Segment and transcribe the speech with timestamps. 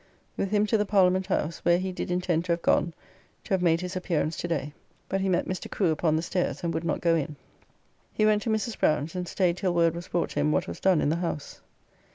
[0.35, 2.95] With him to the Parliament House, where he did intend to have gone
[3.43, 4.73] to have made his appearance to day,
[5.07, 5.69] but he met Mr.
[5.69, 7.35] Crew upon the stairs, and would not go in.
[8.11, 8.79] He went to Mrs.
[8.79, 11.61] Brown's, and staid till word was brought him what was done in the House.